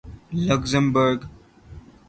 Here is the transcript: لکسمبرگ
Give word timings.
لکسمبرگ 0.47 1.21